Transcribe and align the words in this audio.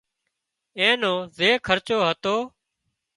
اين 0.79 0.95
نو 1.01 1.13
زي 1.37 1.49
خرچ 1.67 1.87
هتو 2.05 2.35